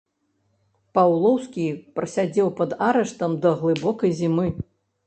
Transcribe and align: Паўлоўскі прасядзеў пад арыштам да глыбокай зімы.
Паўлоўскі 0.99 1.67
прасядзеў 2.01 2.53
пад 2.61 2.71
арыштам 2.89 3.31
да 3.47 3.57
глыбокай 3.63 4.11
зімы. 4.25 4.47